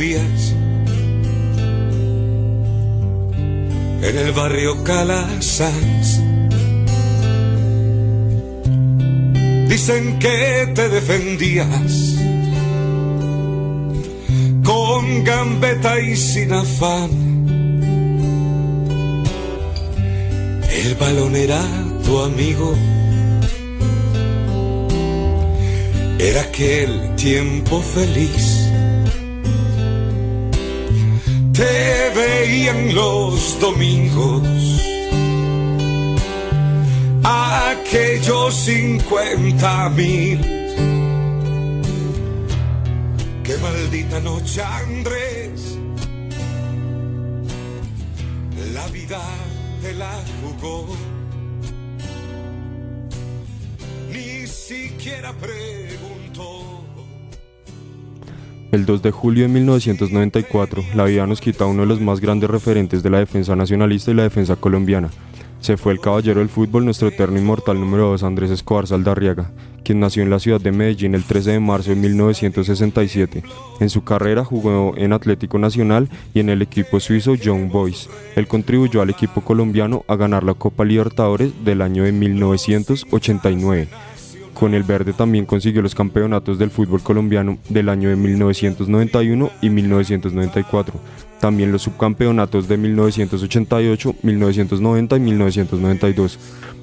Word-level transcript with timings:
en 0.00 0.38
el 4.02 4.32
barrio 4.32 4.84
Calasanz. 4.84 6.20
Dicen 9.68 10.20
que 10.20 10.72
te 10.74 10.88
defendías 10.88 12.14
con 14.62 15.24
gambeta 15.24 15.98
y 16.00 16.16
sin 16.16 16.52
afán. 16.52 17.10
El 20.70 20.94
balón 20.94 21.34
era 21.34 21.60
tu 22.04 22.20
amigo. 22.20 22.72
Era 26.20 26.42
aquel 26.42 27.16
tiempo 27.16 27.80
feliz 27.80 28.67
veían 32.28 32.94
los 32.94 33.58
domingos. 33.60 34.42
Aquellos 37.24 38.54
cincuenta 38.54 39.88
mil. 39.90 40.40
Qué 43.44 43.56
maldita 43.62 44.20
noche, 44.20 44.62
Andrés. 44.62 45.78
La 48.74 48.86
vida 48.88 49.20
te 49.82 49.94
la 49.94 50.14
jugó. 50.40 50.86
Ni 54.12 54.46
siquiera 54.46 55.32
preguntó. 55.32 56.77
El 58.70 58.84
2 58.84 59.00
de 59.00 59.10
julio 59.10 59.44
de 59.44 59.48
1994, 59.48 60.84
la 60.94 61.04
vida 61.04 61.26
nos 61.26 61.40
quita 61.40 61.64
uno 61.64 61.82
de 61.82 61.88
los 61.88 62.02
más 62.02 62.20
grandes 62.20 62.50
referentes 62.50 63.02
de 63.02 63.08
la 63.08 63.18
defensa 63.18 63.56
nacionalista 63.56 64.10
y 64.10 64.14
la 64.14 64.24
defensa 64.24 64.56
colombiana. 64.56 65.08
Se 65.60 65.78
fue 65.78 65.94
el 65.94 66.00
caballero 66.00 66.40
del 66.40 66.50
fútbol, 66.50 66.84
nuestro 66.84 67.08
eterno 67.08 67.38
inmortal 67.38 67.80
número 67.80 68.10
2, 68.10 68.22
Andrés 68.24 68.50
Escobar 68.50 68.86
Saldarriaga, 68.86 69.50
quien 69.84 70.00
nació 70.00 70.22
en 70.22 70.28
la 70.28 70.38
ciudad 70.38 70.60
de 70.60 70.70
Medellín 70.70 71.14
el 71.14 71.24
13 71.24 71.52
de 71.52 71.60
marzo 71.60 71.90
de 71.90 71.96
1967. 71.96 73.42
En 73.80 73.88
su 73.88 74.04
carrera 74.04 74.44
jugó 74.44 74.92
en 74.98 75.14
Atlético 75.14 75.58
Nacional 75.58 76.10
y 76.34 76.40
en 76.40 76.50
el 76.50 76.60
equipo 76.60 77.00
suizo 77.00 77.36
Young 77.36 77.72
Boys. 77.72 78.10
Él 78.36 78.46
contribuyó 78.48 79.00
al 79.00 79.08
equipo 79.08 79.40
colombiano 79.40 80.04
a 80.08 80.16
ganar 80.16 80.44
la 80.44 80.52
Copa 80.52 80.84
Libertadores 80.84 81.52
del 81.64 81.80
año 81.80 82.04
de 82.04 82.12
1989 82.12 83.88
con 84.58 84.74
el 84.74 84.82
verde 84.82 85.12
también 85.12 85.46
consiguió 85.46 85.82
los 85.82 85.94
campeonatos 85.94 86.58
del 86.58 86.70
fútbol 86.70 87.00
colombiano 87.00 87.58
del 87.68 87.88
año 87.88 88.08
de 88.08 88.16
1991 88.16 89.50
y 89.62 89.70
1994. 89.70 90.94
También 91.40 91.70
los 91.70 91.82
subcampeonatos 91.82 92.66
de 92.66 92.76
1988, 92.76 94.16
1990 94.20 95.16
y 95.16 95.20
1992. 95.20 96.38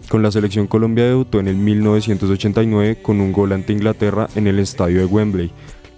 Con 0.08 0.24
la 0.24 0.32
selección 0.32 0.68
Colombia 0.68 1.04
debutó 1.04 1.42
en 1.42 1.50
el 1.50 1.58
1989 1.58 3.00
con 3.02 3.20
un 3.20 3.34
gol 3.34 3.52
ante 3.52 3.74
Inglaterra 3.74 4.30
en 4.36 4.48
el 4.48 4.60
estadio 4.60 5.00
de 5.00 5.06
Wembley. 5.06 5.52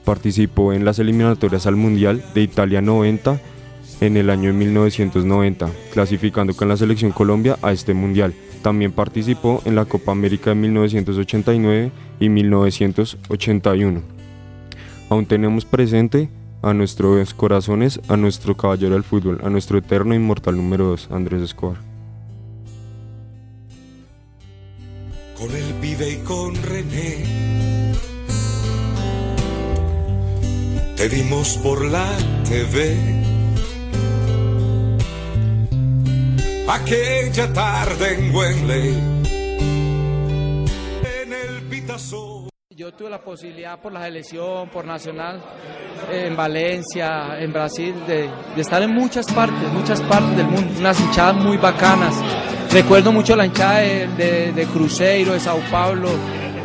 Participó 0.03 0.73
en 0.73 0.83
las 0.83 0.97
eliminatorias 0.97 1.67
al 1.67 1.75
Mundial 1.75 2.23
de 2.33 2.41
Italia 2.41 2.81
90 2.81 3.39
en 4.01 4.17
el 4.17 4.31
año 4.31 4.47
de 4.51 4.53
1990, 4.53 5.69
clasificando 5.93 6.55
con 6.55 6.69
la 6.69 6.77
selección 6.77 7.11
Colombia 7.11 7.59
a 7.61 7.71
este 7.71 7.93
Mundial. 7.93 8.33
También 8.61 8.91
participó 8.91 9.61
en 9.65 9.75
la 9.75 9.85
Copa 9.85 10.11
América 10.11 10.51
de 10.51 10.55
1989 10.55 11.91
y 12.19 12.29
1981. 12.29 14.01
Aún 15.09 15.25
tenemos 15.25 15.65
presente 15.65 16.29
a 16.61 16.73
nuestros 16.73 17.33
corazones, 17.33 17.99
a 18.07 18.17
nuestro 18.17 18.57
caballero 18.57 18.93
del 18.93 19.03
fútbol, 19.03 19.39
a 19.43 19.49
nuestro 19.49 19.77
eterno 19.77 20.13
inmortal 20.15 20.57
número 20.57 20.85
2, 20.85 21.09
Andrés 21.11 21.41
Escobar. 21.41 21.77
Con 25.37 25.55
el 25.55 25.73
pibe 25.81 26.13
y 26.13 26.17
con 26.23 26.55
René. 26.63 27.23
Te 30.95 31.07
vimos 31.09 31.57
por 31.57 31.85
la 31.85 32.09
TV. 32.49 33.26
Aquella 36.67 37.51
tarde 37.53 38.13
en 38.15 38.35
Wembley. 38.35 38.89
En 41.23 41.33
el 41.33 41.61
Pitazo. 41.69 42.49
Yo 42.75 42.93
tuve 42.93 43.09
la 43.09 43.21
posibilidad 43.23 43.79
por 43.81 43.91
la 43.93 44.03
selección, 44.03 44.69
por 44.69 44.85
Nacional, 44.85 45.41
en 46.11 46.35
Valencia, 46.35 47.39
en 47.39 47.51
Brasil, 47.51 47.95
de, 48.05 48.29
estar 48.57 48.81
en 48.83 48.91
muchas 48.93 49.31
partes, 49.31 49.71
muchas 49.73 50.01
partes 50.01 50.35
del 50.37 50.45
mundo, 50.45 50.73
unas 50.77 50.99
hinchadas 50.99 51.35
muy 51.43 51.57
bacanas. 51.57 52.13
Recuerdo 52.71 53.11
mucho 53.11 53.35
la 53.35 53.45
hinchada 53.45 53.79
de, 53.79 54.51
de- 54.53 54.65
Cruzeiro, 54.67 55.33
de 55.33 55.39
Sao 55.39 55.59
Paulo, 55.71 56.09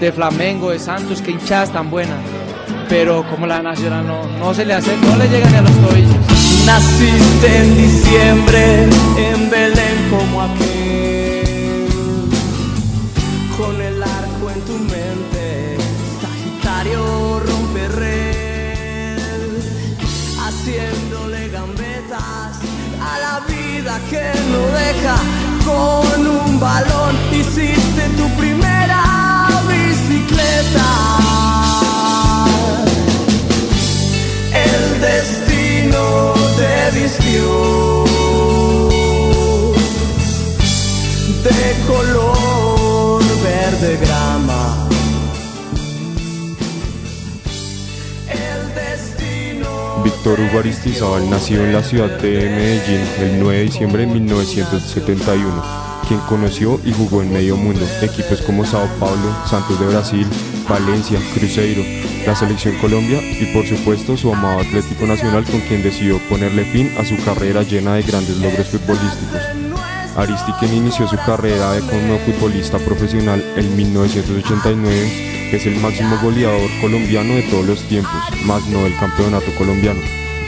de 0.00 0.12
Flamengo, 0.12 0.70
de 0.70 0.78
Santos, 0.80 1.22
que 1.22 1.30
hinchadas 1.30 1.72
tan 1.72 1.88
buenas. 1.90 2.18
Pero 2.92 3.24
como 3.30 3.46
la 3.46 3.62
Nacional 3.62 4.06
no, 4.06 4.26
no 4.38 4.52
se 4.52 4.66
le 4.66 4.74
hace, 4.74 4.94
no 4.98 5.16
le 5.16 5.26
llegan 5.26 5.50
ni 5.50 5.56
a 5.56 5.62
los 5.62 5.72
tobillos. 5.80 6.14
Naciste 6.66 7.56
en 7.56 7.74
diciembre 7.78 8.82
en 9.16 9.48
Belén 9.48 10.10
como 10.10 10.42
aquel, 10.42 11.88
con 13.56 13.80
el 13.80 14.02
arco 14.02 14.50
en 14.54 14.60
tu 14.66 14.74
mente, 14.74 15.78
Sagitario 16.20 17.40
rompe 17.40 17.88
red, 17.88 19.18
haciéndole 20.38 21.48
gambetas 21.48 22.60
a 23.00 23.18
la 23.24 23.40
vida 23.48 23.98
que 24.10 24.32
no 24.50 24.66
deja. 24.68 25.16
Con 25.64 26.26
un 26.26 26.60
balón 26.60 27.16
hiciste 27.32 27.72
tu 27.72 27.81
de 41.42 41.74
color 41.86 43.22
verde 43.42 43.98
grama. 44.00 44.88
Víctor 50.04 50.40
Hugo 50.40 50.58
Aristizábal 50.60 51.28
nació 51.30 51.64
en 51.64 51.72
la 51.72 51.82
ciudad 51.82 52.10
de 52.20 52.48
Medellín 52.48 53.00
el 53.18 53.40
9 53.40 53.58
de 53.58 53.64
diciembre 53.64 54.06
de 54.06 54.12
1971, 54.12 55.64
quien 56.06 56.20
conoció 56.20 56.80
y 56.84 56.92
jugó 56.92 57.22
en 57.22 57.32
medio 57.32 57.56
mundo 57.56 57.84
equipos 58.02 58.40
como 58.42 58.64
Sao 58.64 58.88
Paulo, 59.00 59.34
Santos 59.48 59.80
de 59.80 59.86
Brasil, 59.86 60.26
Valencia, 60.68 61.18
Cruzeiro, 61.34 61.82
la 62.24 62.36
Selección 62.36 62.76
Colombia 62.78 63.20
y 63.20 63.46
por 63.52 63.66
supuesto 63.66 64.16
su 64.16 64.32
amado 64.32 64.60
Atlético 64.60 65.06
Nacional 65.06 65.44
con 65.44 65.60
quien 65.62 65.82
decidió 65.82 66.18
ponerle 66.28 66.64
fin 66.66 66.92
a 66.98 67.04
su 67.04 67.16
carrera 67.24 67.62
llena 67.62 67.94
de 67.94 68.02
grandes 68.02 68.36
logros 68.38 68.68
futbolísticos. 68.68 69.71
Aristi, 70.16 70.52
quien 70.60 70.74
inició 70.74 71.08
su 71.08 71.16
carrera 71.16 71.72
como 71.90 72.18
futbolista 72.18 72.78
profesional 72.78 73.42
en 73.56 73.76
1989, 73.76 75.52
es 75.52 75.66
el 75.66 75.76
máximo 75.76 76.16
goleador 76.22 76.70
colombiano 76.80 77.34
de 77.34 77.42
todos 77.42 77.66
los 77.66 77.82
tiempos, 77.88 78.12
más 78.44 78.66
no 78.66 78.84
del 78.84 78.96
campeonato 78.98 79.46
colombiano. 79.56 80.00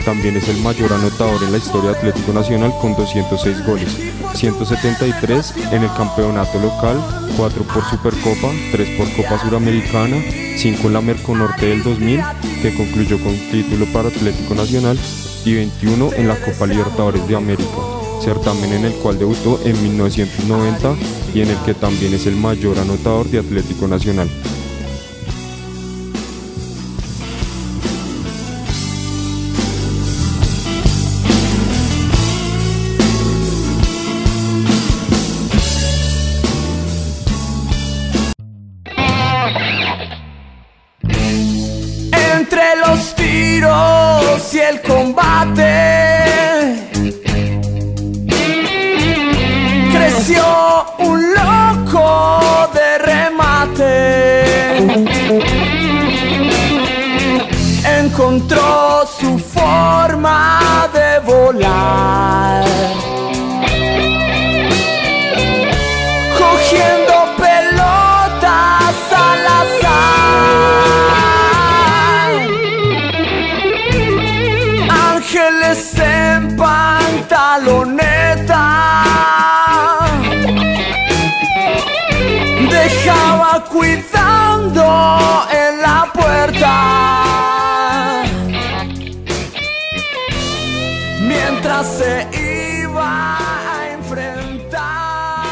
También 0.03 0.37
es 0.37 0.47
el 0.49 0.57
mayor 0.57 0.93
anotador 0.93 1.41
en 1.43 1.51
la 1.51 1.57
historia 1.57 1.91
de 1.91 1.97
Atlético 1.97 2.31
Nacional 2.31 2.73
con 2.79 2.95
206 2.95 3.65
goles, 3.65 3.97
173 4.35 5.53
en 5.71 5.83
el 5.83 5.93
campeonato 5.93 6.59
local, 6.59 7.03
4 7.35 7.63
por 7.63 7.83
Supercopa, 7.85 8.51
3 8.71 8.89
por 8.99 9.11
Copa 9.15 9.39
Suramericana, 9.43 10.17
5 10.57 10.87
en 10.87 10.93
la 10.93 11.01
Merconorte 11.01 11.65
del 11.65 11.81
2000, 11.81 12.21
que 12.61 12.73
concluyó 12.75 13.19
con 13.19 13.33
título 13.51 13.87
para 13.87 14.09
Atlético 14.09 14.53
Nacional, 14.53 14.99
y 15.43 15.55
21 15.55 16.13
en 16.13 16.27
la 16.27 16.35
Copa 16.35 16.67
Libertadores 16.67 17.27
de 17.27 17.35
América 17.35 18.04
certamen 18.21 18.73
en 18.73 18.85
el 18.85 18.93
cual 18.93 19.19
debutó 19.19 19.59
en 19.63 19.81
1990 19.81 20.95
y 21.33 21.41
en 21.41 21.49
el 21.49 21.57
que 21.59 21.73
también 21.73 22.13
es 22.13 22.25
el 22.27 22.35
mayor 22.35 22.77
anotador 22.79 23.27
de 23.29 23.39
Atlético 23.39 23.87
Nacional. 23.87 24.29
entre 42.37 42.75
los 42.85 43.15
tiros 43.15 44.53
y 44.53 44.59
el 44.59 44.81
combate. 44.81 46.04
Remate. 58.39 58.74
Se 91.97 92.27
iba 92.81 93.37
a 93.37 93.93
enfrentar. 93.93 95.45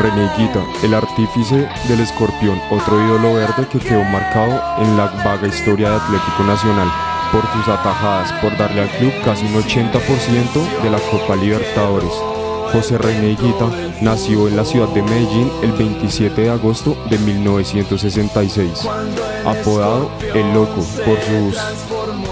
René 0.00 0.30
Higuita, 0.34 0.64
el 0.82 0.94
artífice 0.94 1.68
del 1.88 2.00
escorpión, 2.00 2.58
otro 2.70 2.98
ídolo 3.04 3.34
verde 3.34 3.66
que 3.70 3.78
quedó 3.78 4.02
marcado 4.04 4.62
en 4.78 4.96
la 4.96 5.06
vaga 5.22 5.46
historia 5.46 5.90
de 5.90 5.96
Atlético 5.96 6.42
Nacional 6.44 6.88
por 7.32 7.42
sus 7.52 7.68
atajadas, 7.68 8.32
por 8.40 8.56
darle 8.56 8.82
al 8.82 8.88
club 8.88 9.12
casi 9.24 9.44
un 9.44 9.62
80% 9.62 10.82
de 10.82 10.90
la 10.90 10.98
Copa 11.10 11.36
Libertadores. 11.36 12.12
José 12.72 12.96
René 12.98 13.32
Higuita 13.32 13.68
nació 14.00 14.48
en 14.48 14.56
la 14.56 14.64
ciudad 14.64 14.88
de 14.88 15.02
Medellín 15.02 15.50
el 15.62 15.72
27 15.72 16.40
de 16.40 16.50
agosto 16.50 16.96
de 17.10 17.18
1966, 17.18 18.88
apodado 19.44 20.10
El 20.34 20.54
Loco 20.54 20.82
por 21.04 21.20
sus, 21.20 21.56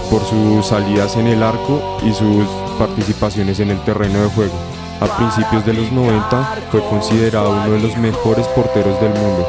por 0.09 0.23
sus 0.25 0.65
salidas 0.65 1.17
en 1.17 1.27
el 1.27 1.43
arco 1.43 1.97
y 2.03 2.13
sus 2.13 2.47
participaciones 2.79 3.59
en 3.59 3.69
el 3.69 3.83
terreno 3.83 4.23
de 4.23 4.29
juego. 4.29 4.55
A 5.01 5.17
principios 5.17 5.65
de 5.65 5.73
los 5.73 5.91
90 5.91 6.55
fue 6.71 6.81
considerado 6.89 7.51
uno 7.51 7.71
de 7.71 7.79
los 7.79 7.97
mejores 7.97 8.47
porteros 8.47 8.99
del 8.99 9.11
mundo. 9.11 9.47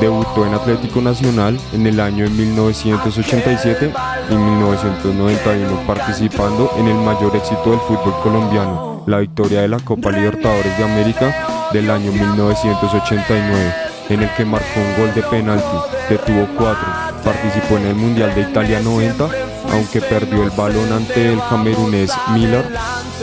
Debutó 0.00 0.44
en 0.44 0.54
Atlético 0.54 1.00
Nacional 1.00 1.58
en 1.72 1.86
el 1.86 2.00
año 2.00 2.24
de 2.24 2.30
1987 2.30 3.92
y 4.30 4.34
1991 4.34 5.86
participando 5.86 6.70
en 6.76 6.88
el 6.88 6.96
mayor 6.96 7.34
éxito 7.36 7.70
del 7.70 7.80
fútbol 7.80 8.14
colombiano, 8.22 9.04
la 9.06 9.18
victoria 9.18 9.62
de 9.62 9.68
la 9.68 9.78
Copa 9.78 10.10
Libertadores 10.10 10.76
de 10.76 10.84
América 10.84 11.70
del 11.72 11.90
año 11.90 12.12
1989, 12.12 13.74
en 14.08 14.22
el 14.22 14.34
que 14.34 14.44
marcó 14.44 14.80
un 14.80 15.04
gol 15.04 15.14
de 15.14 15.22
penalti, 15.22 15.76
detuvo 16.08 16.46
cuatro, 16.58 16.86
participó 17.24 17.78
en 17.78 17.86
el 17.86 17.94
Mundial 17.94 18.34
de 18.34 18.42
Italia 18.42 18.80
90, 18.80 19.28
aunque 19.72 20.00
perdió 20.00 20.42
el 20.42 20.50
balón 20.50 20.92
ante 20.92 21.32
el 21.32 21.40
camerunés 21.48 22.12
Miller, 22.32 22.64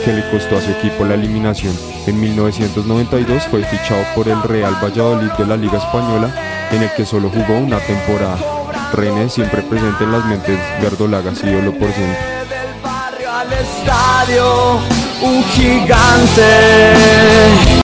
que 0.04 0.12
le 0.12 0.28
costó 0.30 0.58
a 0.58 0.60
su 0.60 0.70
equipo 0.70 1.04
la 1.04 1.14
eliminación. 1.14 1.76
En 2.06 2.20
1992 2.20 3.44
fue 3.44 3.64
fichado 3.64 4.02
por 4.14 4.28
el 4.28 4.42
Real 4.42 4.76
Valladolid 4.82 5.30
de 5.32 5.46
la 5.46 5.56
Liga 5.56 5.78
Española, 5.78 6.34
en 6.70 6.82
el 6.82 6.90
que 6.92 7.06
solo 7.06 7.30
jugó 7.30 7.58
una 7.58 7.78
temporada. 7.78 8.38
René 8.92 9.28
siempre 9.28 9.62
presente 9.62 10.04
en 10.04 10.12
las 10.12 10.24
mentes 10.26 10.58
verdolagas, 10.82 11.42
ídolo 11.44 11.72
por 11.72 11.92
siempre. 11.92 12.18